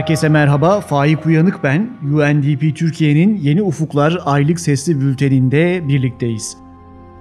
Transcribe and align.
Herkese 0.00 0.28
merhaba, 0.28 0.80
Faik 0.80 1.26
Uyanık 1.26 1.64
ben. 1.64 1.90
UNDP 2.02 2.76
Türkiye'nin 2.76 3.36
Yeni 3.36 3.62
Ufuklar 3.62 4.18
aylık 4.24 4.60
sesli 4.60 5.00
bülteninde 5.00 5.88
birlikteyiz. 5.88 6.56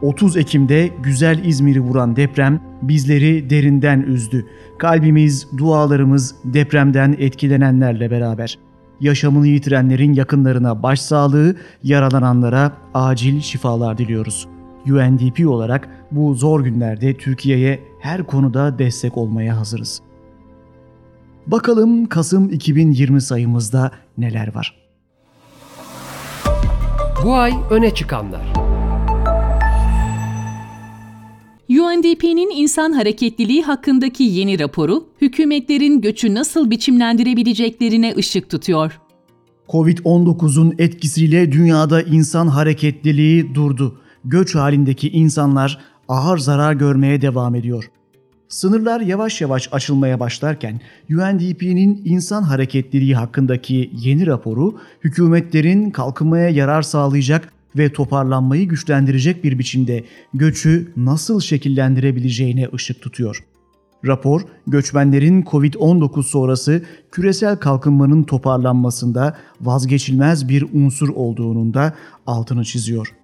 30 0.02 0.38
Ekim'de 0.38 0.90
güzel 1.04 1.46
İzmir'i 1.46 1.80
vuran 1.82 2.16
deprem 2.16 2.62
bizleri 2.82 3.50
derinden 3.50 4.02
üzdü. 4.02 4.46
Kalbimiz, 4.78 5.48
dualarımız 5.58 6.36
depremden 6.44 7.16
etkilenenlerle 7.20 8.12
beraber. 8.12 8.60
Yaşamını 9.00 9.48
yitirenlerin 9.48 10.14
yakınlarına 10.14 10.84
başsağlığı, 10.84 11.56
yaralananlara 11.84 12.72
acil 12.94 13.42
şifalar 13.42 13.98
diliyoruz. 13.98 14.48
UNDP 14.88 15.48
olarak 15.48 15.90
bu 16.12 16.34
zor 16.34 16.64
günlerde 16.64 17.18
Türkiye'ye 17.18 17.80
her 18.00 18.24
konuda 18.24 18.80
destek 18.80 19.18
olmaya 19.18 19.58
hazırız. 19.58 20.02
Bakalım 21.52 22.06
Kasım 22.06 22.50
2020 22.50 23.22
sayımızda 23.22 23.92
neler 24.18 24.56
var? 24.56 24.76
Bu 27.24 27.36
ay 27.36 27.54
öne 27.70 27.94
çıkanlar. 27.94 28.54
UNDP'nin 31.70 32.62
insan 32.62 32.92
hareketliliği 32.92 33.64
hakkındaki 33.64 34.24
yeni 34.24 34.60
raporu, 34.60 35.08
hükümetlerin 35.22 36.02
göçü 36.02 36.36
nasıl 36.36 36.72
biçimlendirebileceklerine 36.72 38.14
ışık 38.18 38.50
tutuyor. 38.50 39.00
Covid-19'un 39.70 40.76
etkisiyle 40.78 41.52
dünyada 41.52 42.02
insan 42.02 42.48
hareketliliği 42.48 43.56
durdu. 43.56 44.02
Göç 44.26 44.56
halindeki 44.56 45.10
insanlar 45.10 45.80
ağır 46.08 46.38
zarar 46.38 46.74
görmeye 46.74 47.22
devam 47.22 47.56
ediyor. 47.56 47.92
Sınırlar 48.50 49.02
yavaş 49.02 49.42
yavaş 49.42 49.70
açılmaya 49.72 50.20
başlarken 50.20 50.82
UNDP'nin 51.10 52.02
insan 52.06 52.44
hareketliliği 52.44 53.16
hakkındaki 53.16 53.92
yeni 53.94 54.28
raporu 54.28 54.80
hükümetlerin 55.04 55.92
kalkınmaya 55.92 56.50
yarar 56.50 56.82
sağlayacak 56.82 57.54
ve 57.78 57.94
toparlanmayı 57.94 58.68
güçlendirecek 58.68 59.44
bir 59.44 59.60
biçimde 59.60 60.04
göçü 60.34 60.92
nasıl 60.98 61.40
şekillendirebileceğine 61.40 62.68
ışık 62.74 63.02
tutuyor. 63.02 63.44
Rapor, 64.06 64.42
göçmenlerin 64.68 65.44
Covid-19 65.44 66.24
sonrası 66.24 66.84
küresel 67.12 67.56
kalkınmanın 67.56 68.24
toparlanmasında 68.24 69.38
vazgeçilmez 69.62 70.50
bir 70.50 70.66
unsur 70.74 71.10
olduğunun 71.10 71.74
da 71.74 71.94
altını 72.28 72.66
çiziyor. 72.66 73.16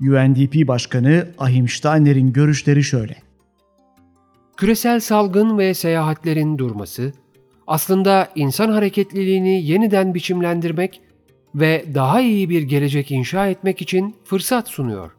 UNDP 0.00 0.68
Başkanı 0.68 1.28
Ahim 1.38 1.68
Steiner'in 1.68 2.32
görüşleri 2.32 2.84
şöyle. 2.84 3.23
Küresel 4.56 5.00
salgın 5.00 5.58
ve 5.58 5.74
seyahatlerin 5.74 6.58
durması, 6.58 7.12
aslında 7.66 8.28
insan 8.34 8.70
hareketliliğini 8.70 9.62
yeniden 9.62 10.14
biçimlendirmek 10.14 11.00
ve 11.54 11.84
daha 11.94 12.20
iyi 12.20 12.50
bir 12.50 12.62
gelecek 12.62 13.10
inşa 13.10 13.48
etmek 13.48 13.82
için 13.82 14.14
fırsat 14.24 14.68
sunuyor. 14.68 15.10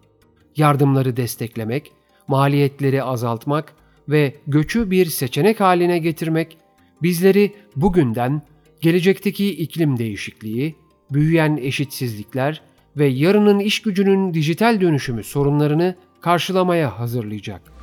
Yardımları 0.57 1.17
desteklemek, 1.17 1.91
maliyetleri 2.27 3.03
azaltmak 3.03 3.73
ve 4.09 4.35
göçü 4.47 4.91
bir 4.91 5.05
seçenek 5.05 5.59
haline 5.59 5.99
getirmek 5.99 6.57
bizleri 7.01 7.53
bugünden 7.75 8.41
gelecekteki 8.81 9.49
iklim 9.49 9.97
değişikliği, 9.97 10.75
büyüyen 11.11 11.57
eşitsizlikler 11.57 12.61
ve 12.97 13.05
yarının 13.05 13.59
iş 13.59 13.81
gücünün 13.81 14.33
dijital 14.33 14.81
dönüşümü 14.81 15.23
sorunlarını 15.23 15.95
karşılamaya 16.21 16.99
hazırlayacak. 16.99 17.74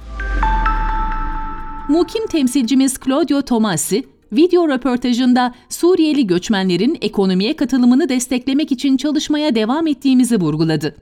Mukim 1.93 2.27
temsilcimiz 2.27 3.01
Claudio 3.01 3.43
Tomasi, 3.43 4.05
video 4.33 4.69
röportajında 4.69 5.55
Suriyeli 5.69 6.27
göçmenlerin 6.27 6.99
ekonomiye 7.01 7.57
katılımını 7.57 8.09
desteklemek 8.09 8.73
için 8.73 8.97
çalışmaya 8.97 9.55
devam 9.55 9.87
ettiğimizi 9.87 10.41
vurguladı. 10.41 10.97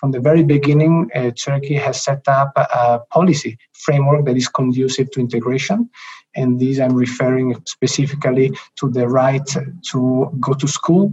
From 0.00 0.12
the 0.12 0.24
very 0.24 0.48
beginning, 0.48 1.10
uh, 1.16 1.30
Turkey 1.44 1.76
has 1.76 2.02
set 2.02 2.18
up 2.18 2.58
a 2.58 3.04
policy 3.10 3.50
framework 3.72 4.26
that 4.26 4.36
is 4.36 4.48
conducive 4.56 5.10
to 5.10 5.20
integration. 5.20 5.90
And 6.36 6.60
these 6.60 6.82
I'm 6.82 7.00
referring 7.00 7.56
specifically 7.64 8.52
to 8.80 8.92
the 8.92 9.06
right 9.06 9.56
to 9.92 10.00
go 10.40 10.58
to 10.58 10.68
school, 10.68 11.12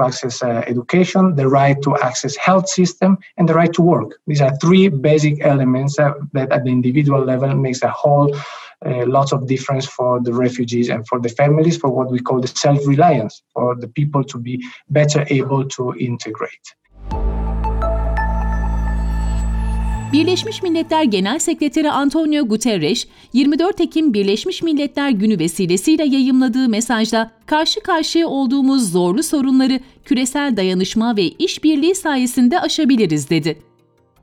to 0.00 0.06
access 0.06 0.42
uh, 0.42 0.62
education, 0.66 1.36
the 1.36 1.48
right 1.48 1.80
to 1.82 1.96
access 1.98 2.36
health 2.36 2.68
system, 2.68 3.18
and 3.36 3.48
the 3.48 3.54
right 3.54 3.72
to 3.74 3.82
work. 3.82 4.18
These 4.26 4.40
are 4.40 4.56
three 4.56 4.88
basic 4.88 5.44
elements 5.44 5.98
uh, 5.98 6.12
that 6.32 6.52
at 6.52 6.64
the 6.64 6.70
individual 6.70 7.24
level 7.24 7.54
makes 7.54 7.82
a 7.82 7.90
whole 7.90 8.34
uh, 8.86 9.04
lots 9.06 9.32
of 9.32 9.46
difference 9.46 9.86
for 9.86 10.20
the 10.20 10.32
refugees 10.32 10.88
and 10.88 11.06
for 11.06 11.20
the 11.20 11.28
families 11.28 11.76
for 11.76 11.90
what 11.90 12.10
we 12.10 12.18
call 12.18 12.40
the 12.40 12.48
self-reliance, 12.48 13.42
for 13.52 13.74
the 13.76 13.88
people 13.88 14.24
to 14.24 14.38
be 14.38 14.64
better 14.88 15.26
able 15.28 15.68
to 15.68 15.94
integrate. 15.96 16.74
Birleşmiş 20.12 20.62
Milletler 20.62 21.04
Genel 21.04 21.38
Sekreteri 21.38 21.90
Antonio 21.90 22.48
Guterres, 22.48 23.06
24 23.32 23.80
Ekim 23.80 24.14
Birleşmiş 24.14 24.62
Milletler 24.62 25.10
Günü 25.10 25.38
vesilesiyle 25.38 26.04
yayımladığı 26.04 26.68
mesajda 26.68 27.30
karşı 27.46 27.80
karşıya 27.80 28.28
olduğumuz 28.28 28.92
zorlu 28.92 29.22
sorunları 29.22 29.80
küresel 30.04 30.56
dayanışma 30.56 31.16
ve 31.16 31.22
işbirliği 31.22 31.94
sayesinde 31.94 32.60
aşabiliriz 32.60 33.30
dedi. 33.30 33.58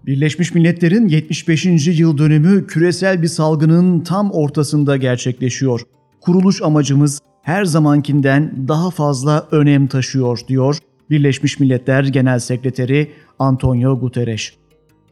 Birleşmiş 0.06 0.54
Milletler'in 0.56 1.08
75. 1.08 1.66
yıl 2.00 2.18
dönümü 2.18 2.68
küresel 2.68 3.22
bir 3.22 3.28
salgının 3.28 4.00
tam 4.00 4.32
ortasında 4.32 4.98
gerçekleşiyor. 4.98 5.82
Kuruluş 6.22 6.62
amacımız 6.62 7.22
her 7.42 7.66
zamankinden 7.66 8.68
daha 8.68 8.92
fazla 8.92 9.48
önem 9.52 9.88
taşıyor 9.88 10.40
diyor 10.48 10.78
Birleşmiş 11.10 11.60
Milletler 11.60 12.04
Genel 12.04 12.40
Sekreteri 12.40 13.12
Antonio 13.40 14.00
Guterres. 14.00 14.52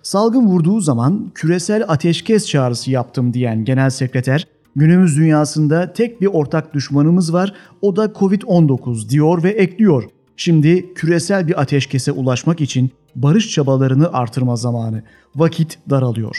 Salgın 0.06 0.48
vurduğu 0.48 0.80
zaman 0.80 1.32
küresel 1.36 1.84
ateşkes 1.88 2.48
çağrısı 2.48 2.92
yaptım 2.92 3.34
diyen 3.34 3.66
genel 3.66 3.90
sekreter, 3.90 4.48
günümüz 4.76 5.18
dünyasında 5.18 5.94
tek 5.94 6.22
bir 6.22 6.28
ortak 6.28 6.74
düşmanımız 6.74 7.34
var, 7.34 7.54
o 7.82 7.96
da 7.96 8.06
Covid-19 8.06 9.10
diyor 9.10 9.44
ve 9.44 9.50
ekliyor. 9.50 10.04
Şimdi 10.38 10.94
küresel 10.94 11.48
bir 11.48 11.62
ateşkese 11.62 12.12
ulaşmak 12.12 12.62
için 12.62 12.92
barış 13.16 13.52
çabalarını 13.52 14.14
artırma 14.14 14.56
zamanı. 14.56 15.04
Vakit 15.36 15.78
daralıyor. 15.90 16.38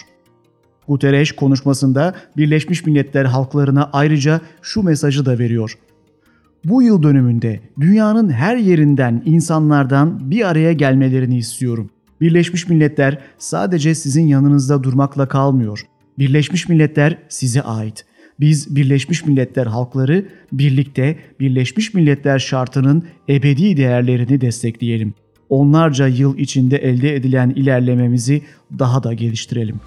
Guterres 0.88 1.32
konuşmasında 1.32 2.14
Birleşmiş 2.36 2.86
Milletler 2.86 3.24
halklarına 3.24 3.90
ayrıca 3.92 4.40
şu 4.62 4.82
mesajı 4.82 5.26
da 5.26 5.38
veriyor. 5.38 5.78
Bu 6.64 6.82
yıl 6.82 7.02
dönümünde 7.02 7.60
dünyanın 7.80 8.30
her 8.30 8.56
yerinden 8.56 9.22
insanlardan 9.24 10.30
bir 10.30 10.48
araya 10.48 10.72
gelmelerini 10.72 11.38
istiyorum. 11.38 11.90
Birleşmiş 12.20 12.68
Milletler 12.68 13.18
sadece 13.38 13.94
sizin 13.94 14.26
yanınızda 14.26 14.82
durmakla 14.82 15.28
kalmıyor. 15.28 15.86
Birleşmiş 16.18 16.68
Milletler 16.68 17.18
size 17.28 17.62
ait. 17.62 18.04
Biz 18.40 18.76
Birleşmiş 18.76 19.24
Milletler 19.24 19.66
halkları 19.66 20.28
birlikte 20.52 21.18
Birleşmiş 21.40 21.94
Milletler 21.94 22.38
şartının 22.38 23.04
ebedi 23.28 23.76
değerlerini 23.76 24.40
destekleyelim. 24.40 25.14
Onlarca 25.48 26.06
yıl 26.06 26.38
içinde 26.38 26.76
elde 26.76 27.14
edilen 27.14 27.50
ilerlememizi 27.50 28.42
daha 28.78 29.02
da 29.02 29.12
geliştirelim. 29.12 29.80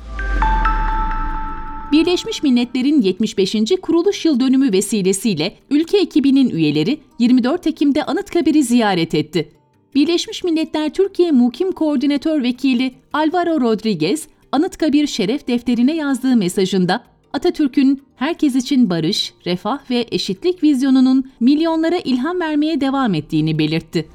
Birleşmiş 1.91 2.43
Milletler'in 2.43 3.01
75. 3.01 3.55
kuruluş 3.81 4.25
yıl 4.25 4.39
dönümü 4.39 4.71
vesilesiyle 4.71 5.55
ülke 5.69 5.97
ekibinin 5.97 6.49
üyeleri 6.49 6.99
24 7.19 7.67
Ekim'de 7.67 8.03
Anıtkabir'i 8.03 8.63
ziyaret 8.63 9.15
etti. 9.15 9.49
Birleşmiş 9.95 10.43
Milletler 10.43 10.93
Türkiye 10.93 11.31
Mukim 11.31 11.71
Koordinatör 11.71 12.43
Vekili 12.43 12.95
Alvaro 13.13 13.61
Rodriguez, 13.61 14.27
Anıtkabir 14.51 15.07
Şeref 15.07 15.47
Defterine 15.47 15.95
yazdığı 15.95 16.35
mesajında 16.35 17.03
Atatürk'ün 17.33 18.01
herkes 18.15 18.55
için 18.55 18.89
barış, 18.89 19.33
refah 19.45 19.89
ve 19.89 20.05
eşitlik 20.11 20.63
vizyonunun 20.63 21.31
milyonlara 21.39 21.97
ilham 21.97 22.39
vermeye 22.39 22.81
devam 22.81 23.13
ettiğini 23.13 23.59
belirtti. 23.59 24.09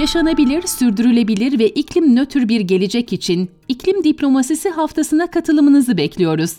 Yaşanabilir, 0.00 0.62
sürdürülebilir 0.62 1.58
ve 1.58 1.68
iklim 1.68 2.16
nötr 2.16 2.48
bir 2.48 2.60
gelecek 2.60 3.12
için 3.12 3.50
iklim 3.68 4.04
diplomasisi 4.04 4.70
haftasına 4.70 5.30
katılımınızı 5.30 5.96
bekliyoruz. 5.96 6.56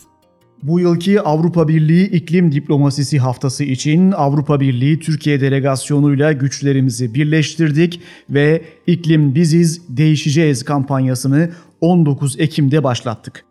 Bu 0.64 0.80
yılki 0.80 1.22
Avrupa 1.22 1.68
Birliği 1.68 2.10
İklim 2.10 2.52
Diplomasisi 2.52 3.20
Haftası 3.20 3.64
için 3.64 4.12
Avrupa 4.12 4.60
Birliği 4.60 5.00
Türkiye 5.00 5.42
delegasyonuyla 5.42 6.32
güçlerimizi 6.32 7.14
birleştirdik 7.14 8.02
ve 8.30 8.62
İklim 8.88 9.36
Biziz 9.36 9.98
Değişeceğiz 9.98 10.64
kampanyasını 10.66 11.50
19 11.82 12.40
Ekim'de 12.40 12.84
başlattık. 12.84 13.46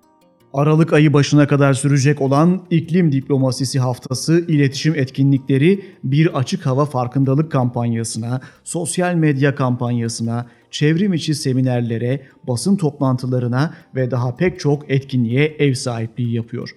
Aralık 0.55 0.93
ayı 0.93 1.12
başına 1.12 1.47
kadar 1.47 1.75
sürecek 1.75 2.20
olan 2.20 2.62
İklim 2.70 3.12
Diplomasisi 3.12 3.79
Haftası 3.79 4.44
iletişim 4.49 4.94
etkinlikleri 4.94 5.85
bir 6.05 6.38
açık 6.38 6.67
hava 6.67 6.85
farkındalık 6.85 7.53
kampanyasına, 7.53 8.41
sosyal 8.64 9.14
medya 9.14 9.55
kampanyasına, 9.55 10.47
çevrim 10.70 11.12
içi 11.12 11.35
seminerlere, 11.35 12.26
basın 12.49 12.76
toplantılarına 12.76 13.75
ve 13.94 14.11
daha 14.11 14.37
pek 14.37 14.61
çok 14.61 14.91
etkinliğe 14.91 15.44
ev 15.44 15.75
sahipliği 15.75 16.35
yapıyor. 16.35 16.70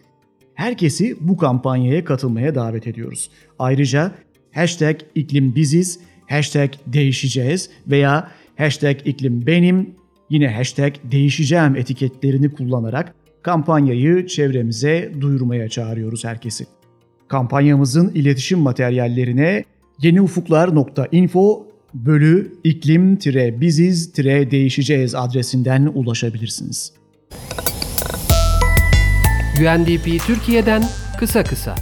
Herkesi 0.60 1.18
bu 1.20 1.38
kampanyaya 1.38 2.06
katılmaya 2.06 2.56
davet 2.56 2.88
ediyoruz. 2.88 3.30
Ayrıca 3.60 4.12
hashtag 4.52 4.96
iklim 5.16 5.56
biziz, 5.56 6.00
hashtag 6.30 6.70
değişeceğiz 6.88 7.70
veya 7.88 8.32
hashtag 8.58 8.98
iklim 9.06 9.48
benim, 9.48 9.96
yine 10.30 10.48
hashtag 10.48 10.94
değişeceğim 11.12 11.76
etiketlerini 11.76 12.52
kullanarak 12.52 13.16
kampanyayı 13.42 14.28
çevremize 14.28 15.12
duyurmaya 15.22 15.70
çağırıyoruz 15.70 16.26
herkesi. 16.26 16.66
Kampanyamızın 17.28 18.10
iletişim 18.10 18.60
materyallerine 18.60 19.64
yeniufuklar.info 20.02 21.68
bölü 21.94 22.54
iklim-biziz-değişeceğiz 22.64 25.16
adresinden 25.16 25.86
ulaşabilirsiniz. 25.86 26.99
UNDP 29.60 30.28
Türkiye'den 30.28 30.84
kısa 31.20 31.44
kısa. 31.44 31.76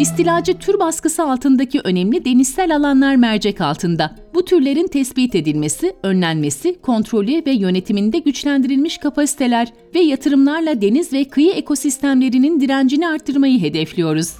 İstilacı 0.00 0.58
tür 0.58 0.78
baskısı 0.78 1.22
altındaki 1.22 1.80
önemli 1.84 2.24
denizsel 2.24 2.76
alanlar 2.76 3.16
mercek 3.16 3.60
altında. 3.60 4.16
Bu 4.34 4.44
türlerin 4.44 4.86
tespit 4.86 5.34
edilmesi, 5.34 5.92
önlenmesi, 6.02 6.80
kontrolü 6.80 7.42
ve 7.46 7.50
yönetiminde 7.50 8.18
güçlendirilmiş 8.18 8.98
kapasiteler 8.98 9.72
ve 9.94 10.00
yatırımlarla 10.00 10.80
deniz 10.80 11.12
ve 11.12 11.24
kıyı 11.24 11.52
ekosistemlerinin 11.52 12.60
direncini 12.60 13.08
artırmayı 13.08 13.60
hedefliyoruz. 13.60 14.32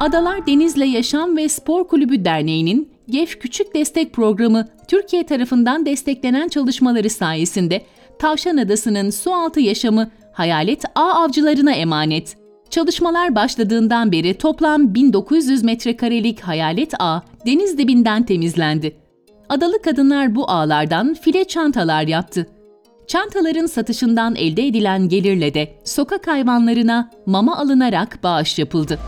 Adalar 0.00 0.46
Denizle 0.46 0.86
Yaşam 0.86 1.36
ve 1.36 1.48
Spor 1.48 1.88
Kulübü 1.88 2.24
Derneği'nin 2.24 2.88
GEF 3.10 3.40
Küçük 3.40 3.74
Destek 3.74 4.12
Programı 4.12 4.68
Türkiye 4.88 5.26
tarafından 5.26 5.86
desteklenen 5.86 6.48
çalışmaları 6.48 7.10
sayesinde 7.10 7.84
Tavşan 8.18 8.56
Adası'nın 8.56 9.10
sualtı 9.10 9.60
yaşamı 9.60 10.10
hayalet 10.32 10.84
ağ 10.94 11.12
avcılarına 11.12 11.72
emanet. 11.72 12.36
Çalışmalar 12.70 13.34
başladığından 13.34 14.12
beri 14.12 14.34
toplam 14.34 14.94
1900 14.94 15.62
metrekarelik 15.62 16.40
hayalet 16.40 16.94
ağ 16.98 17.20
deniz 17.46 17.78
dibinden 17.78 18.22
temizlendi. 18.22 18.96
Adalı 19.48 19.82
kadınlar 19.82 20.34
bu 20.34 20.50
ağlardan 20.50 21.14
file 21.14 21.44
çantalar 21.44 22.02
yaptı. 22.02 22.46
Çantaların 23.06 23.66
satışından 23.66 24.34
elde 24.34 24.66
edilen 24.66 25.08
gelirle 25.08 25.54
de 25.54 25.74
sokak 25.84 26.26
hayvanlarına 26.28 27.10
mama 27.26 27.56
alınarak 27.56 28.22
bağış 28.22 28.58
yapıldı. 28.58 28.98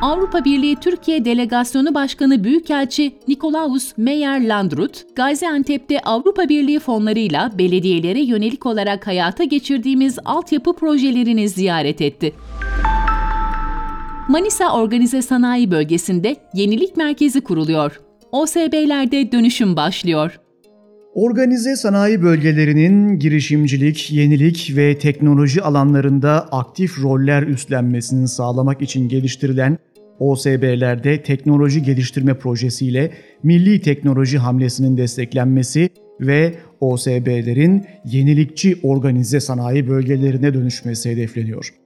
Avrupa 0.00 0.44
Birliği 0.44 0.76
Türkiye 0.76 1.24
Delegasyonu 1.24 1.94
Başkanı 1.94 2.44
Büyükelçi 2.44 3.12
Nikolaus 3.28 3.92
Meyer 3.96 4.48
Landrut, 4.48 5.16
Gaziantep'te 5.16 6.00
Avrupa 6.00 6.48
Birliği 6.48 6.78
fonlarıyla 6.78 7.58
belediyelere 7.58 8.20
yönelik 8.20 8.66
olarak 8.66 9.06
hayata 9.06 9.44
geçirdiğimiz 9.44 10.18
altyapı 10.24 10.72
projelerini 10.72 11.48
ziyaret 11.48 12.00
etti. 12.00 12.34
Manisa 14.28 14.72
Organize 14.72 15.22
Sanayi 15.22 15.70
Bölgesi'nde 15.70 16.36
yenilik 16.54 16.96
merkezi 16.96 17.40
kuruluyor. 17.40 18.00
OSB'lerde 18.32 19.32
dönüşüm 19.32 19.76
başlıyor. 19.76 20.40
Organize 21.16 21.76
sanayi 21.76 22.22
bölgelerinin 22.22 23.18
girişimcilik, 23.18 24.12
yenilik 24.12 24.72
ve 24.76 24.98
teknoloji 24.98 25.62
alanlarında 25.62 26.48
aktif 26.52 26.98
roller 27.02 27.42
üstlenmesini 27.42 28.28
sağlamak 28.28 28.82
için 28.82 29.08
geliştirilen 29.08 29.78
OSB'lerde 30.18 31.22
teknoloji 31.22 31.82
geliştirme 31.82 32.34
projesiyle 32.34 33.10
milli 33.42 33.80
teknoloji 33.80 34.38
hamlesinin 34.38 34.96
desteklenmesi 34.96 35.88
ve 36.20 36.54
OSB'lerin 36.80 37.84
yenilikçi 38.04 38.78
organize 38.82 39.40
sanayi 39.40 39.88
bölgelerine 39.88 40.54
dönüşmesi 40.54 41.10
hedefleniyor. 41.10 41.85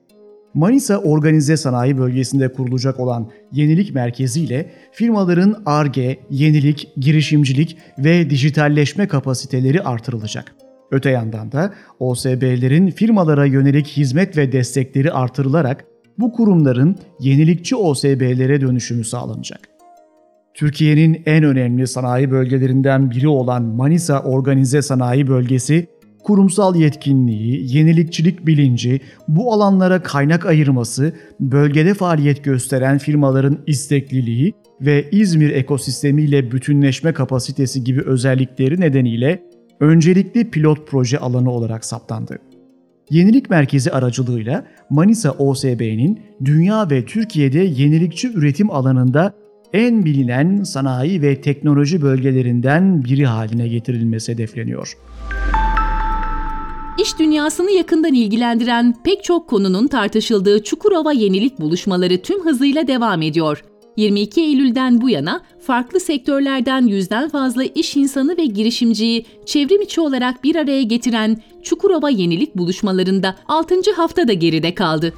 Manisa 0.55 0.99
Organize 0.99 1.56
Sanayi 1.56 1.99
Bölgesi'nde 1.99 2.52
kurulacak 2.52 3.00
olan 3.00 3.31
Yenilik 3.52 3.94
Merkezi 3.94 4.41
ile 4.41 4.70
firmaların 4.93 5.62
ARGE, 5.67 6.19
yenilik, 6.31 6.88
girişimcilik 6.97 7.79
ve 7.99 8.31
dijitalleşme 8.31 9.08
kapasiteleri 9.08 9.82
artırılacak. 9.82 10.55
Öte 10.91 11.11
yandan 11.11 11.52
da 11.52 11.75
OSB'lerin 11.99 12.91
firmalara 12.91 13.44
yönelik 13.44 13.87
hizmet 13.87 14.37
ve 14.37 14.52
destekleri 14.52 15.12
artırılarak 15.12 15.85
bu 16.19 16.32
kurumların 16.32 16.97
yenilikçi 17.20 17.76
OSB'lere 17.76 18.61
dönüşümü 18.61 19.05
sağlanacak. 19.05 19.61
Türkiye'nin 20.55 21.23
en 21.26 21.44
önemli 21.44 21.87
sanayi 21.87 22.31
bölgelerinden 22.31 23.11
biri 23.11 23.29
olan 23.29 23.62
Manisa 23.62 24.23
Organize 24.23 24.82
Sanayi 24.82 25.29
Bölgesi, 25.29 25.87
kurumsal 26.22 26.76
yetkinliği, 26.76 27.76
yenilikçilik 27.76 28.46
bilinci, 28.46 29.00
bu 29.28 29.52
alanlara 29.52 30.02
kaynak 30.02 30.46
ayırması, 30.46 31.12
bölgede 31.40 31.94
faaliyet 31.94 32.44
gösteren 32.44 32.99
firmaların 32.99 33.58
istekliliği 33.67 34.52
ve 34.81 35.11
İzmir 35.11 35.50
ekosistemiyle 35.50 36.52
bütünleşme 36.52 37.12
kapasitesi 37.12 37.84
gibi 37.84 38.02
özellikleri 38.02 38.81
nedeniyle 38.81 39.43
öncelikli 39.81 40.50
pilot 40.50 40.88
proje 40.88 41.19
alanı 41.19 41.50
olarak 41.50 41.84
saptandı. 41.84 42.38
Yenilik 43.11 43.50
Merkezi 43.50 43.93
aracılığıyla 43.93 44.66
Manisa 44.90 45.31
OSB'nin 45.31 46.20
dünya 46.44 46.90
ve 46.90 47.05
Türkiye'de 47.05 47.58
yenilikçi 47.58 48.32
üretim 48.32 48.70
alanında 48.70 49.32
en 49.73 50.05
bilinen 50.05 50.62
sanayi 50.62 51.23
ve 51.23 51.40
teknoloji 51.40 52.02
bölgelerinden 52.02 53.05
biri 53.05 53.26
haline 53.26 53.69
getirilmesi 53.69 54.32
hedefleniyor. 54.32 54.96
İş 57.02 57.19
dünyasını 57.19 57.70
yakından 57.70 58.14
ilgilendiren 58.14 58.94
pek 59.05 59.25
çok 59.25 59.49
konunun 59.49 59.87
tartışıldığı 59.87 60.62
Çukurova 60.62 61.12
Yenilik 61.12 61.61
buluşmaları 61.61 62.23
tüm 62.23 62.44
hızıyla 62.44 62.87
devam 62.87 63.23
ediyor. 63.23 63.64
22 63.97 64.41
Eylül'den 64.41 65.00
bu 65.00 65.11
yana 65.11 65.41
farklı 65.61 66.00
sektörlerden 66.00 66.87
yüzden 66.87 67.29
fazla 67.29 67.64
iş 67.64 67.97
insanı 67.97 68.37
ve 68.37 68.44
girişimciyi 68.44 69.26
çevrim 69.47 69.82
içi 69.82 70.00
olarak 70.00 70.44
bir 70.44 70.56
araya 70.56 70.82
getiren 70.82 71.43
Çukurova 71.62 72.11
Yenilik 72.11 72.56
buluşmalarında 72.56 73.37
6. 73.49 73.75
hafta 73.97 74.29
da 74.29 74.32
geride 74.32 74.75
kaldı. 74.75 75.14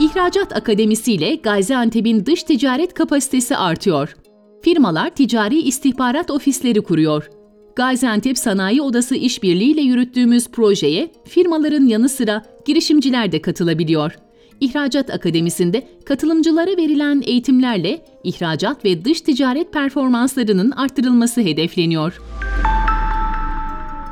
İhracat 0.00 0.56
Akademisi 0.56 1.12
ile 1.12 1.34
Gaziantep'in 1.34 2.26
dış 2.26 2.42
ticaret 2.42 2.94
kapasitesi 2.94 3.56
artıyor. 3.56 4.16
Firmalar 4.62 5.10
ticari 5.10 5.60
istihbarat 5.60 6.30
ofisleri 6.30 6.80
kuruyor. 6.80 7.39
Gaziantep 7.76 8.38
Sanayi 8.38 8.82
Odası 8.82 9.14
işbirliğiyle 9.14 9.80
yürüttüğümüz 9.80 10.48
projeye 10.48 11.12
firmaların 11.24 11.86
yanı 11.86 12.08
sıra 12.08 12.42
girişimciler 12.64 13.32
de 13.32 13.42
katılabiliyor. 13.42 14.18
İhracat 14.60 15.10
Akademisi'nde 15.10 15.88
katılımcılara 16.04 16.70
verilen 16.70 17.22
eğitimlerle 17.26 18.04
ihracat 18.24 18.84
ve 18.84 19.04
dış 19.04 19.20
ticaret 19.20 19.72
performanslarının 19.72 20.70
arttırılması 20.70 21.40
hedefleniyor. 21.40 22.20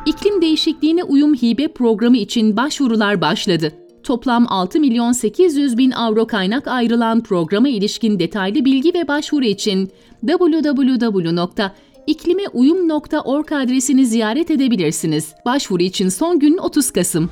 İklim 0.06 0.42
değişikliğine 0.42 1.04
uyum 1.04 1.34
hibe 1.34 1.68
programı 1.68 2.16
için 2.16 2.56
başvurular 2.56 3.20
başladı. 3.20 3.72
Toplam 4.02 4.46
6 4.48 4.80
milyon 4.80 5.12
800 5.12 5.78
bin 5.78 5.90
avro 5.90 6.26
kaynak 6.26 6.68
ayrılan 6.68 7.22
programa 7.22 7.68
ilişkin 7.68 8.18
detaylı 8.18 8.64
bilgi 8.64 8.94
ve 8.94 9.08
başvuru 9.08 9.44
için 9.44 9.90
www.iklimeuyum.org 12.08 13.52
adresini 13.52 14.06
ziyaret 14.06 14.50
edebilirsiniz. 14.50 15.34
Başvuru 15.44 15.82
için 15.82 16.08
son 16.08 16.38
gün 16.38 16.58
30 16.58 16.90
Kasım. 16.90 17.30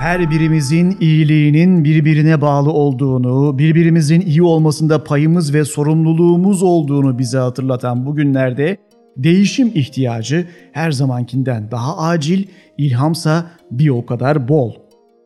Her 0.00 0.30
birimizin 0.30 0.96
iyiliğinin 1.00 1.84
birbirine 1.84 2.40
bağlı 2.40 2.70
olduğunu, 2.72 3.58
birbirimizin 3.58 4.20
iyi 4.20 4.42
olmasında 4.42 5.04
payımız 5.04 5.54
ve 5.54 5.64
sorumluluğumuz 5.64 6.62
olduğunu 6.62 7.18
bize 7.18 7.38
hatırlatan 7.38 8.06
bu 8.06 8.14
günlerde 8.14 8.76
değişim 9.16 9.70
ihtiyacı 9.74 10.46
her 10.72 10.90
zamankinden 10.90 11.70
daha 11.70 11.98
acil, 11.98 12.46
ilhamsa 12.78 13.50
bir 13.70 13.88
o 13.88 14.06
kadar 14.06 14.48
bol. 14.48 14.72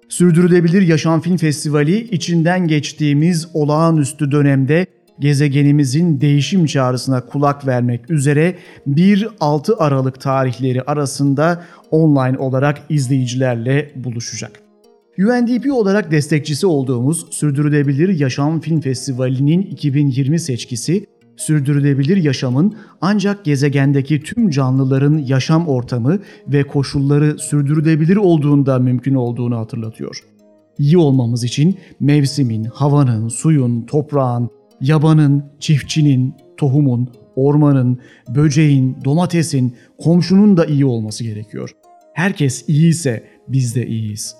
Sürdürülebilir 0.09 0.83
Yaşam 0.83 1.21
Film 1.21 1.37
Festivali 1.37 2.01
içinden 2.01 2.69
geçtiğimiz 2.69 3.49
olağanüstü 3.55 4.31
dönemde 4.31 4.87
gezegenimizin 5.23 6.21
değişim 6.21 6.67
çağrısına 6.67 7.21
kulak 7.21 7.67
vermek 7.67 8.11
üzere 8.11 8.57
1-6 8.88 9.76
Aralık 9.76 10.21
tarihleri 10.21 10.83
arasında 10.83 11.62
online 11.91 12.38
olarak 12.38 12.83
izleyicilerle 12.88 13.93
buluşacak. 13.97 14.61
UNDP 15.19 15.73
olarak 15.73 16.11
destekçisi 16.11 16.67
olduğumuz 16.67 17.26
Sürdürülebilir 17.31 18.21
Yaşam 18.21 18.61
Film 18.61 18.81
Festivali'nin 18.81 19.62
2020 19.62 20.38
seçkisi, 20.38 21.07
sürdürülebilir 21.37 22.17
yaşamın 22.17 22.75
ancak 23.00 23.45
gezegendeki 23.45 24.23
tüm 24.23 24.50
canlıların 24.50 25.19
yaşam 25.19 25.69
ortamı 25.69 26.19
ve 26.49 26.62
koşulları 26.62 27.38
sürdürülebilir 27.38 28.17
olduğunda 28.17 28.79
mümkün 28.79 29.14
olduğunu 29.14 29.57
hatırlatıyor. 29.57 30.25
İyi 30.79 30.99
olmamız 30.99 31.45
için 31.45 31.79
mevsimin, 32.00 32.64
havanın, 32.64 33.29
suyun, 33.29 33.83
toprağın, 33.83 34.50
yabanın, 34.83 35.45
çiftçinin, 35.61 36.35
tohumun, 36.57 37.09
ormanın, 37.37 37.99
böceğin, 38.29 38.97
domatesin, 39.05 39.77
komşunun 39.99 40.57
da 40.57 40.65
iyi 40.65 40.85
olması 40.85 41.25
gerekiyor. 41.25 41.71
Herkes 42.15 42.69
iyiyse 42.69 43.25
biz 43.49 43.77
de 43.77 43.87
iyiyiz. 43.87 44.37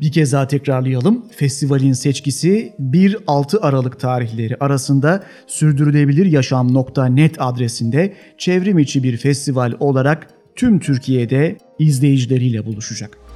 Bir 0.00 0.12
kez 0.12 0.32
daha 0.32 0.48
tekrarlayalım. 0.48 1.24
Festivalin 1.30 1.92
seçkisi 1.92 2.72
1-6 2.80 3.58
Aralık 3.58 4.00
tarihleri 4.00 4.56
arasında 4.60 5.24
sürdürülebiliryaşam.net 5.46 7.34
adresinde 7.38 8.14
çevrim 8.38 8.78
içi 8.78 9.02
bir 9.02 9.16
festival 9.16 9.72
olarak 9.80 10.26
tüm 10.56 10.78
Türkiye'de 10.78 11.56
izleyicileriyle 11.78 12.66
buluşacak. 12.66 13.29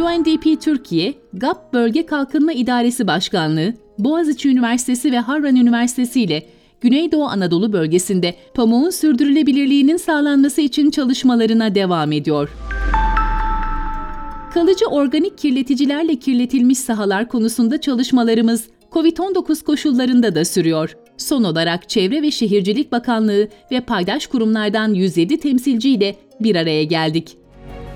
UNDP 0.00 0.60
Türkiye, 0.60 1.14
GAP 1.34 1.72
Bölge 1.72 2.06
Kalkınma 2.06 2.52
İdaresi 2.52 3.06
Başkanlığı, 3.06 3.74
Boğaziçi 3.98 4.48
Üniversitesi 4.48 5.12
ve 5.12 5.18
Harran 5.18 5.56
Üniversitesi 5.56 6.20
ile 6.20 6.46
Güneydoğu 6.80 7.24
Anadolu 7.24 7.72
bölgesinde 7.72 8.34
pamuğun 8.54 8.90
sürdürülebilirliğinin 8.90 9.96
sağlanması 9.96 10.60
için 10.60 10.90
çalışmalarına 10.90 11.74
devam 11.74 12.12
ediyor. 12.12 12.50
Kalıcı 14.54 14.86
organik 14.86 15.38
kirleticilerle 15.38 16.16
kirletilmiş 16.16 16.78
sahalar 16.78 17.28
konusunda 17.28 17.80
çalışmalarımız 17.80 18.64
COVID-19 18.92 19.64
koşullarında 19.64 20.34
da 20.34 20.44
sürüyor. 20.44 20.96
Son 21.16 21.44
olarak 21.44 21.88
Çevre 21.88 22.22
ve 22.22 22.30
Şehircilik 22.30 22.92
Bakanlığı 22.92 23.48
ve 23.72 23.80
paydaş 23.80 24.26
kurumlardan 24.26 24.94
107 24.94 25.40
temsilciyle 25.40 26.16
bir 26.40 26.56
araya 26.56 26.84
geldik. 26.84 27.39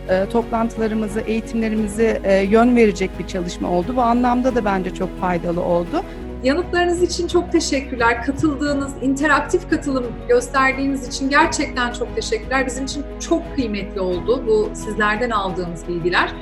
E, 0.08 0.28
toplantılarımızı, 0.28 1.20
eğitimlerimizi 1.20 2.20
e, 2.25 2.42
yön 2.42 2.76
verecek 2.76 3.11
bir 3.18 3.26
çalışma 3.26 3.70
oldu. 3.70 3.96
Bu 3.96 4.02
anlamda 4.02 4.54
da 4.54 4.64
bence 4.64 4.94
çok 4.94 5.20
faydalı 5.20 5.61
oldu. 5.61 6.02
Yanıtlarınız 6.44 7.02
için 7.02 7.28
çok 7.28 7.52
teşekkürler. 7.52 8.25
Katıldığınız, 8.25 8.92
interaktif 9.02 9.70
katılım 9.70 10.04
gösterdiğiniz 10.28 11.08
için 11.08 11.30
gerçekten 11.30 11.92
çok 11.92 12.14
teşekkürler. 12.14 12.66
Bizim 12.66 12.84
için 12.84 13.04
çok 13.28 13.54
kıymetli 13.54 14.00
oldu 14.00 14.44
bu 14.46 14.70
sizlerden 14.75 15.30
aldığımız 15.30 15.88
bilgiler. 15.88 16.32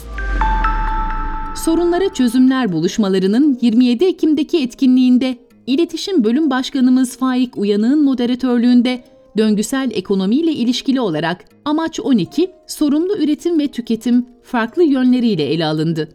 Sorunlara 1.64 2.14
Çözümler 2.14 2.72
buluşmalarının 2.72 3.58
27 3.62 4.04
Ekim'deki 4.04 4.62
etkinliğinde 4.62 5.45
İletişim 5.66 6.24
Bölüm 6.24 6.50
Başkanımız 6.50 7.18
Faik 7.18 7.56
Uyanık'ın 7.56 8.04
moderatörlüğünde 8.04 9.04
döngüsel 9.36 9.90
ekonomiyle 9.94 10.52
ilişkili 10.52 11.00
olarak 11.00 11.44
Amaç 11.64 12.00
12, 12.00 12.50
sorumlu 12.66 13.18
üretim 13.18 13.58
ve 13.58 13.68
tüketim 13.68 14.26
farklı 14.42 14.82
yönleriyle 14.82 15.42
ele 15.42 15.64
alındı. 15.66 16.08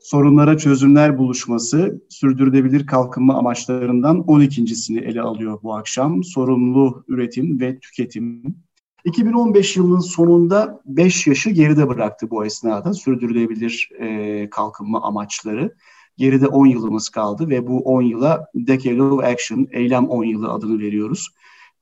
Sorunlara 0.00 0.58
Çözümler 0.58 1.18
Buluşması 1.18 2.02
sürdürülebilir 2.08 2.86
kalkınma 2.86 3.38
amaçlarından 3.38 4.16
12.sini 4.16 4.98
ele 4.98 5.20
alıyor 5.20 5.58
bu 5.62 5.74
akşam. 5.74 6.24
Sorumlu 6.24 7.04
üretim 7.08 7.60
ve 7.60 7.78
tüketim. 7.78 8.42
2015 9.04 9.76
yılının 9.76 10.00
sonunda 10.00 10.80
5 10.84 11.26
yaşı 11.26 11.50
geride 11.50 11.88
bıraktı 11.88 12.30
bu 12.30 12.44
esnada 12.44 12.94
sürdürülebilir 12.94 13.90
e, 14.00 14.50
kalkınma 14.50 15.02
amaçları. 15.02 15.74
Geride 16.16 16.46
10 16.46 16.66
yılımız 16.66 17.08
kaldı 17.08 17.48
ve 17.48 17.66
bu 17.66 17.80
10 17.80 18.02
yıla 18.02 18.46
Decade 18.54 19.02
of 19.02 19.24
Action, 19.24 19.68
eylem 19.72 20.08
10 20.08 20.24
yılı 20.24 20.52
adını 20.52 20.78
veriyoruz. 20.78 21.28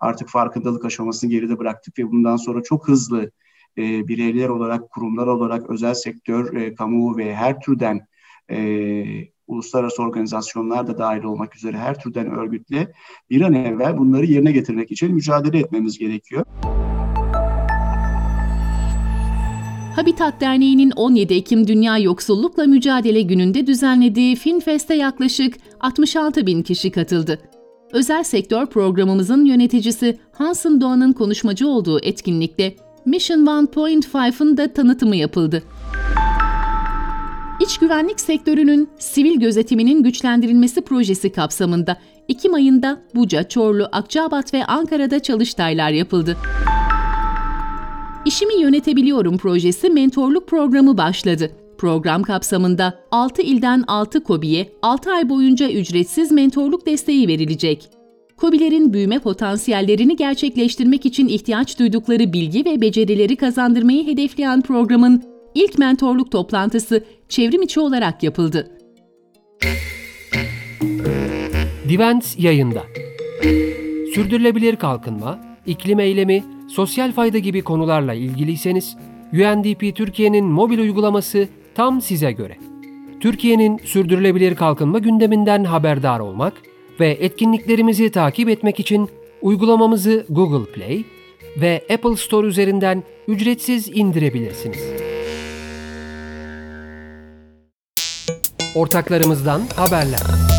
Artık 0.00 0.28
farkındalık 0.28 0.84
aşamasını 0.84 1.30
geride 1.30 1.58
bıraktık 1.58 1.98
ve 1.98 2.10
bundan 2.10 2.36
sonra 2.36 2.62
çok 2.62 2.88
hızlı 2.88 3.30
e, 3.78 4.08
bireyler 4.08 4.48
olarak, 4.48 4.90
kurumlar 4.90 5.26
olarak, 5.26 5.70
özel 5.70 5.94
sektör, 5.94 6.56
e, 6.56 6.74
kamu 6.74 7.16
ve 7.16 7.34
her 7.34 7.60
türden 7.60 8.06
e, 8.50 9.04
uluslararası 9.46 10.02
organizasyonlar 10.02 10.86
da 10.86 10.98
dahil 10.98 11.22
olmak 11.22 11.56
üzere 11.56 11.78
her 11.78 12.00
türden 12.00 12.30
örgütle 12.30 12.92
bir 13.30 13.40
an 13.40 13.52
evvel 13.52 13.98
bunları 13.98 14.26
yerine 14.26 14.52
getirmek 14.52 14.90
için 14.90 15.14
mücadele 15.14 15.58
etmemiz 15.58 15.98
gerekiyor. 15.98 16.44
Habitat 19.96 20.40
Derneği'nin 20.40 20.90
17 20.90 21.34
Ekim 21.34 21.66
Dünya 21.66 21.98
Yoksullukla 21.98 22.64
Mücadele 22.64 23.22
Günü'nde 23.22 23.66
düzenlediği 23.66 24.36
FinFest'e 24.36 24.94
yaklaşık 24.94 25.54
66 25.80 26.46
bin 26.46 26.62
kişi 26.62 26.90
katıldı. 26.90 27.38
Özel 27.92 28.24
sektör 28.24 28.66
programımızın 28.66 29.44
yöneticisi 29.44 30.18
Hansen 30.32 30.80
Doğan'ın 30.80 31.12
konuşmacı 31.12 31.68
olduğu 31.68 32.00
etkinlikte 32.00 32.76
Mission 33.04 33.46
1.5'ın 33.46 34.56
da 34.56 34.72
tanıtımı 34.72 35.16
yapıldı. 35.16 35.62
İç 37.60 37.78
güvenlik 37.78 38.20
sektörünün 38.20 38.88
sivil 38.98 39.40
gözetiminin 39.40 40.02
güçlendirilmesi 40.02 40.80
projesi 40.80 41.32
kapsamında 41.32 41.96
Ekim 42.28 42.54
ayında 42.54 43.02
Buca, 43.14 43.48
Çorlu, 43.48 43.88
Akçabat 43.92 44.54
ve 44.54 44.64
Ankara'da 44.64 45.20
çalıştaylar 45.20 45.90
yapıldı. 45.90 46.36
İşimi 48.26 48.60
Yönetebiliyorum 48.60 49.38
projesi 49.38 49.90
mentorluk 49.90 50.48
programı 50.48 50.98
başladı. 50.98 51.50
Program 51.78 52.22
kapsamında 52.22 52.98
6 53.10 53.42
ilden 53.42 53.84
6 53.86 54.24
KOBİ'ye 54.24 54.72
6 54.82 55.12
ay 55.12 55.28
boyunca 55.28 55.70
ücretsiz 55.70 56.32
mentorluk 56.32 56.86
desteği 56.86 57.28
verilecek. 57.28 57.88
KOBİ'lerin 58.36 58.92
büyüme 58.92 59.18
potansiyellerini 59.18 60.16
gerçekleştirmek 60.16 61.06
için 61.06 61.28
ihtiyaç 61.28 61.78
duydukları 61.78 62.32
bilgi 62.32 62.64
ve 62.64 62.80
becerileri 62.80 63.36
kazandırmayı 63.36 64.06
hedefleyen 64.06 64.62
programın 64.62 65.22
ilk 65.54 65.78
mentorluk 65.78 66.30
toplantısı 66.30 67.04
çevrim 67.28 67.62
içi 67.62 67.80
olarak 67.80 68.22
yapıldı. 68.22 68.70
Divent 71.88 72.38
yayında. 72.38 72.82
Sürdürülebilir 74.14 74.76
kalkınma, 74.76 75.51
iklim 75.66 76.00
eylemi, 76.00 76.44
sosyal 76.68 77.12
fayda 77.12 77.38
gibi 77.38 77.62
konularla 77.62 78.14
ilgiliyseniz 78.14 78.96
UNDP 79.32 79.96
Türkiye'nin 79.96 80.44
mobil 80.44 80.78
uygulaması 80.78 81.48
tam 81.74 82.00
size 82.00 82.32
göre. 82.32 82.56
Türkiye'nin 83.20 83.78
sürdürülebilir 83.78 84.54
kalkınma 84.54 84.98
gündeminden 84.98 85.64
haberdar 85.64 86.20
olmak 86.20 86.52
ve 87.00 87.10
etkinliklerimizi 87.10 88.10
takip 88.10 88.48
etmek 88.48 88.80
için 88.80 89.08
uygulamamızı 89.42 90.26
Google 90.28 90.72
Play 90.72 91.04
ve 91.60 91.82
Apple 91.94 92.16
Store 92.16 92.46
üzerinden 92.46 93.02
ücretsiz 93.28 93.88
indirebilirsiniz. 93.88 94.80
Ortaklarımızdan 98.74 99.62
haberler. 99.76 100.51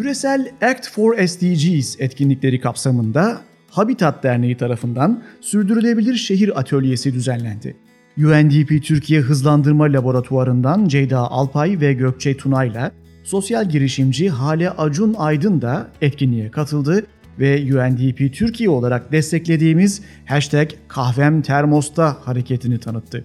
Küresel 0.00 0.50
Act 0.62 0.88
for 0.88 1.26
SDGs 1.26 1.96
etkinlikleri 1.98 2.60
kapsamında 2.60 3.40
Habitat 3.70 4.22
Derneği 4.22 4.56
tarafından 4.56 5.22
Sürdürülebilir 5.40 6.14
Şehir 6.14 6.60
Atölyesi 6.60 7.14
düzenlendi. 7.14 7.76
UNDP 8.18 8.84
Türkiye 8.84 9.20
Hızlandırma 9.20 9.84
Laboratuvarı'ndan 9.84 10.88
Ceyda 10.88 11.18
Alpay 11.18 11.80
ve 11.80 11.92
Gökçe 11.92 12.36
Tunay'la 12.36 12.92
sosyal 13.24 13.68
girişimci 13.68 14.30
Hale 14.30 14.70
Acun 14.70 15.14
Aydın 15.18 15.60
da 15.62 15.88
etkinliğe 16.00 16.50
katıldı 16.50 17.06
ve 17.38 17.62
UNDP 17.62 18.34
Türkiye 18.34 18.70
olarak 18.70 19.12
desteklediğimiz 19.12 20.02
hashtag 20.26 20.70
kahvem 20.88 21.42
termosta 21.42 22.16
hareketini 22.24 22.78
tanıttı. 22.78 23.24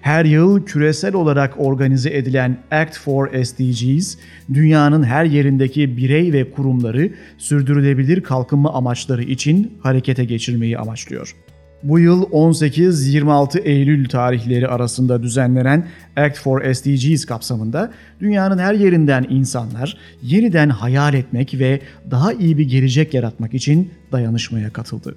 Her 0.00 0.24
yıl 0.24 0.64
küresel 0.64 1.14
olarak 1.14 1.54
organize 1.60 2.16
edilen 2.16 2.58
Act 2.70 2.98
for 2.98 3.44
SDGs, 3.44 4.16
dünyanın 4.54 5.02
her 5.02 5.24
yerindeki 5.24 5.96
birey 5.96 6.32
ve 6.32 6.50
kurumları 6.50 7.10
sürdürülebilir 7.38 8.22
kalkınma 8.22 8.74
amaçları 8.74 9.22
için 9.22 9.78
harekete 9.82 10.24
geçirmeyi 10.24 10.78
amaçlıyor. 10.78 11.34
Bu 11.82 11.98
yıl 11.98 12.22
18-26 12.22 13.60
Eylül 13.60 14.08
tarihleri 14.08 14.68
arasında 14.68 15.22
düzenlenen 15.22 15.86
Act 16.16 16.38
for 16.38 16.72
SDGs 16.74 17.24
kapsamında 17.24 17.92
dünyanın 18.20 18.58
her 18.58 18.74
yerinden 18.74 19.26
insanlar 19.28 19.96
yeniden 20.22 20.68
hayal 20.68 21.14
etmek 21.14 21.54
ve 21.54 21.80
daha 22.10 22.32
iyi 22.32 22.58
bir 22.58 22.68
gelecek 22.68 23.14
yaratmak 23.14 23.54
için 23.54 23.90
dayanışmaya 24.12 24.70
katıldı. 24.70 25.16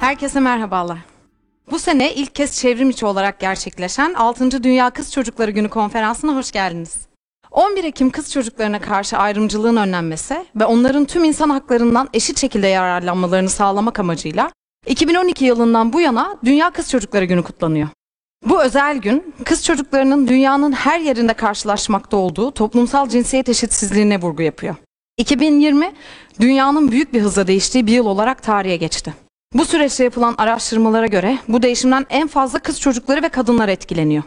Herkese 0.00 0.40
merhabalar. 0.40 1.15
Bu 1.70 1.78
sene 1.78 2.14
ilk 2.14 2.34
kez 2.34 2.52
çevrim 2.52 2.90
içi 2.90 3.06
olarak 3.06 3.40
gerçekleşen 3.40 4.14
6. 4.14 4.62
Dünya 4.62 4.90
Kız 4.90 5.12
Çocukları 5.12 5.50
Günü 5.50 5.68
konferansına 5.68 6.36
hoş 6.36 6.52
geldiniz. 6.52 6.96
11 7.50 7.84
Ekim 7.84 8.10
kız 8.10 8.32
çocuklarına 8.32 8.80
karşı 8.80 9.16
ayrımcılığın 9.16 9.76
önlenmesi 9.76 10.46
ve 10.56 10.64
onların 10.64 11.04
tüm 11.04 11.24
insan 11.24 11.50
haklarından 11.50 12.08
eşit 12.14 12.40
şekilde 12.40 12.66
yararlanmalarını 12.66 13.48
sağlamak 13.48 13.98
amacıyla 14.00 14.50
2012 14.86 15.44
yılından 15.44 15.92
bu 15.92 16.00
yana 16.00 16.38
Dünya 16.44 16.70
Kız 16.70 16.90
Çocukları 16.90 17.24
Günü 17.24 17.42
kutlanıyor. 17.42 17.88
Bu 18.44 18.62
özel 18.62 18.98
gün 18.98 19.34
kız 19.44 19.64
çocuklarının 19.64 20.28
dünyanın 20.28 20.72
her 20.72 21.00
yerinde 21.00 21.34
karşılaşmakta 21.34 22.16
olduğu 22.16 22.50
toplumsal 22.50 23.08
cinsiyet 23.08 23.48
eşitsizliğine 23.48 24.20
vurgu 24.20 24.42
yapıyor. 24.42 24.74
2020 25.16 25.92
dünyanın 26.40 26.90
büyük 26.90 27.12
bir 27.12 27.22
hızla 27.22 27.46
değiştiği 27.46 27.86
bir 27.86 27.92
yıl 27.92 28.06
olarak 28.06 28.42
tarihe 28.42 28.76
geçti. 28.76 29.25
Bu 29.54 29.64
süreçte 29.64 30.04
yapılan 30.04 30.34
araştırmalara 30.38 31.06
göre 31.06 31.38
bu 31.48 31.62
değişimden 31.62 32.06
en 32.10 32.28
fazla 32.28 32.58
kız 32.58 32.80
çocukları 32.80 33.22
ve 33.22 33.28
kadınlar 33.28 33.68
etkileniyor. 33.68 34.22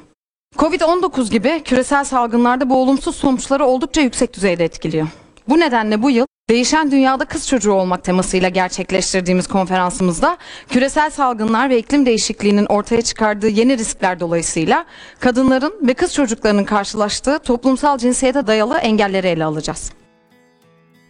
Covid-19 0.55 1.31
gibi 1.31 1.61
küresel 1.65 2.03
salgınlarda 2.03 2.69
bu 2.69 2.81
olumsuz 2.81 3.15
sonuçları 3.15 3.65
oldukça 3.65 4.01
yüksek 4.01 4.33
düzeyde 4.33 4.65
etkiliyor. 4.65 5.07
Bu 5.49 5.59
nedenle 5.59 6.01
bu 6.01 6.09
yıl 6.09 6.25
Değişen 6.49 6.91
Dünyada 6.91 7.25
Kız 7.25 7.47
Çocuğu 7.47 7.71
Olmak 7.71 8.03
temasıyla 8.03 8.49
gerçekleştirdiğimiz 8.49 9.47
konferansımızda 9.47 10.37
küresel 10.69 11.09
salgınlar 11.09 11.69
ve 11.69 11.77
iklim 11.77 12.05
değişikliğinin 12.05 12.65
ortaya 12.65 13.01
çıkardığı 13.01 13.49
yeni 13.49 13.77
riskler 13.77 14.19
dolayısıyla 14.19 14.85
kadınların 15.19 15.73
ve 15.81 15.93
kız 15.93 16.13
çocuklarının 16.13 16.63
karşılaştığı 16.63 17.39
toplumsal 17.39 17.97
cinsiyete 17.97 18.47
dayalı 18.47 18.77
engelleri 18.77 19.27
ele 19.27 19.45
alacağız. 19.45 19.91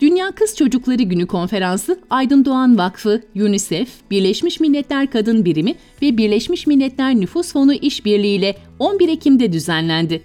Dünya 0.01 0.31
Kız 0.31 0.55
Çocukları 0.55 1.03
Günü 1.03 1.27
konferansı 1.27 1.99
Aydın 2.09 2.45
Doğan 2.45 2.77
Vakfı, 2.77 3.21
UNICEF, 3.35 3.89
Birleşmiş 4.11 4.59
Milletler 4.59 5.11
Kadın 5.11 5.45
Birimi 5.45 5.75
ve 6.01 6.17
Birleşmiş 6.17 6.67
Milletler 6.67 7.15
Nüfus 7.15 7.51
Fonu 7.53 7.73
işbirliğiyle 7.73 8.55
11 8.79 9.09
Ekim'de 9.09 9.53
düzenlendi. 9.53 10.21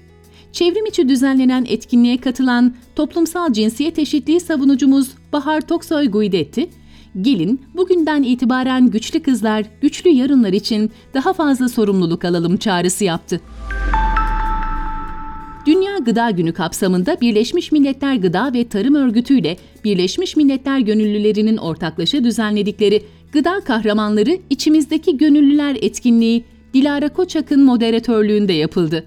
Çevrim 0.53 0.87
içi 0.87 1.09
düzenlenen 1.09 1.65
etkinliğe 1.69 2.21
katılan 2.21 2.75
toplumsal 2.97 3.53
cinsiyet 3.53 3.99
eşitliği 3.99 4.41
savunucumuz 4.41 5.11
Bahar 5.33 5.61
Toksoy 5.61 6.11
Guidetti, 6.11 6.71
gelin 7.21 7.61
bugünden 7.77 8.23
itibaren 8.23 8.91
güçlü 8.91 9.23
kızlar, 9.23 9.65
güçlü 9.81 10.11
yarınlar 10.11 10.53
için 10.53 10.91
daha 11.15 11.33
fazla 11.33 11.69
sorumluluk 11.69 12.25
alalım 12.25 12.57
çağrısı 12.57 13.05
yaptı. 13.05 13.41
Gıda 16.05 16.31
Günü 16.31 16.53
kapsamında 16.53 17.21
Birleşmiş 17.21 17.73
Milletler 17.73 18.17
Gıda 18.17 18.53
ve 18.53 18.69
Tarım 18.69 18.95
Örgütü 18.95 19.39
ile 19.39 19.57
Birleşmiş 19.85 20.37
Milletler 20.37 20.79
Gönüllülerinin 20.79 21.57
ortaklaşa 21.57 22.25
düzenledikleri 22.25 23.03
Gıda 23.33 23.61
Kahramanları 23.67 24.39
İçimizdeki 24.51 25.17
Gönüllüler 25.17 25.77
etkinliği 25.83 26.45
Dilara 26.75 27.09
Koçak'ın 27.09 27.65
moderatörlüğünde 27.65 28.53
yapıldı. 28.53 29.07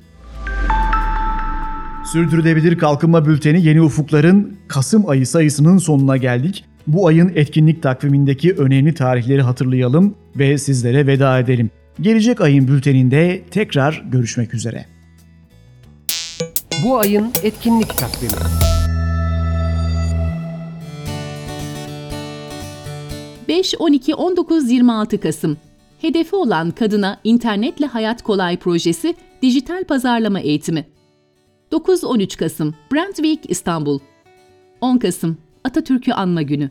Sürdürülebilir 2.13 2.77
Kalkınma 2.77 3.25
Bülteni 3.25 3.65
Yeni 3.65 3.81
Ufukların 3.81 4.57
Kasım 4.67 5.09
ayı 5.09 5.27
sayısının 5.27 5.77
sonuna 5.77 6.17
geldik. 6.17 6.65
Bu 6.87 7.07
ayın 7.07 7.31
etkinlik 7.35 7.83
takvimindeki 7.83 8.53
önemli 8.53 8.93
tarihleri 8.93 9.41
hatırlayalım 9.41 10.15
ve 10.35 10.57
sizlere 10.57 11.07
veda 11.07 11.39
edelim. 11.39 11.69
Gelecek 12.01 12.41
ayın 12.41 12.67
bülteninde 12.67 13.41
tekrar 13.51 14.03
görüşmek 14.11 14.53
üzere. 14.53 14.96
Bu 16.83 16.97
ayın 16.99 17.31
etkinlik 17.43 17.97
takvimi. 17.97 18.31
...5, 23.49 23.77
12, 23.77 24.15
19, 24.15 24.71
26 24.71 25.19
Kasım. 25.19 25.57
Hedefi 26.01 26.35
olan 26.35 26.71
kadına 26.71 27.19
internetle 27.23 27.85
hayat 27.85 28.23
kolay 28.23 28.57
projesi 28.57 29.15
dijital 29.41 29.83
pazarlama 29.83 30.39
eğitimi. 30.39 30.85
9-13 31.71 32.37
Kasım 32.37 32.75
Brand 32.93 33.15
Week 33.15 33.39
İstanbul. 33.47 33.99
10 34.81 34.97
Kasım 34.97 35.37
Atatürk'ü 35.63 36.11
anma 36.11 36.41
günü. 36.41 36.69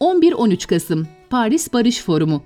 11-13 0.00 0.68
Kasım 0.68 1.08
Paris 1.30 1.72
Barış 1.72 2.02
Forumu. 2.02 2.42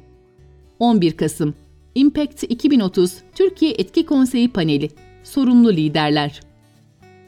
11 0.78 1.16
Kasım 1.16 1.54
Impact 1.94 2.42
2030 2.42 3.14
Türkiye 3.34 3.72
Etki 3.72 4.06
Konseyi 4.06 4.52
Paneli. 4.52 4.90
Sorumlu 5.24 5.72
liderler. 5.72 6.49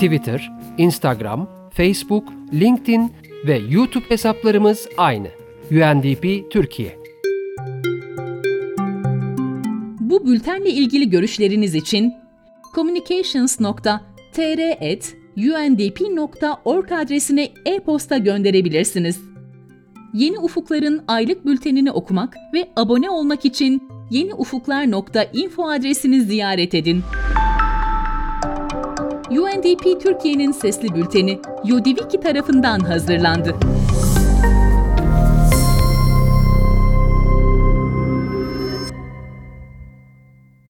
Twitter, 0.00 0.50
Instagram, 0.78 1.48
Facebook, 1.72 2.32
LinkedIn 2.52 3.12
ve 3.46 3.60
YouTube 3.68 4.04
hesaplarımız 4.08 4.88
aynı. 4.96 5.28
UNDP 5.70 6.50
Türkiye. 6.50 6.98
Bu 10.00 10.26
bültenle 10.26 10.70
ilgili 10.70 11.10
görüşleriniz 11.10 11.74
için 11.74 12.14
communications.tr@undp.org 14.36 16.92
adresine 16.92 17.48
e-posta 17.66 18.18
gönderebilirsiniz. 18.18 19.20
Yeni 20.14 20.38
Ufuklar'ın 20.38 21.02
aylık 21.08 21.46
bültenini 21.46 21.92
okumak 21.92 22.36
ve 22.54 22.68
abone 22.76 23.10
olmak 23.10 23.44
için 23.44 23.88
yeniufuklar.info 24.10 25.68
adresini 25.68 26.20
ziyaret 26.20 26.74
edin. 26.74 27.02
UNDP 29.30 30.02
Türkiye'nin 30.02 30.52
sesli 30.52 30.94
bülteni 30.94 31.38
Yodiviki 31.64 32.20
tarafından 32.20 32.80
hazırlandı. 32.80 33.56